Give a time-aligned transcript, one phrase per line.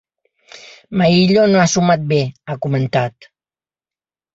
[1.01, 3.33] Maillo no ha sumat bé, ha comentat.